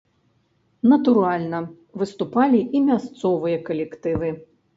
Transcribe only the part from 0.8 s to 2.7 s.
Натуральна, выступалі